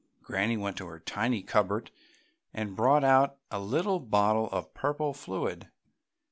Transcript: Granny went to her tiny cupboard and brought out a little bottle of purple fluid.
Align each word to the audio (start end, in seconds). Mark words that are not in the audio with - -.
Granny 0.23 0.57
went 0.57 0.77
to 0.77 0.87
her 0.87 0.99
tiny 0.99 1.43
cupboard 1.43 1.91
and 2.55 2.75
brought 2.75 3.03
out 3.03 3.37
a 3.51 3.59
little 3.59 3.99
bottle 3.99 4.49
of 4.49 4.73
purple 4.73 5.13
fluid. 5.13 5.69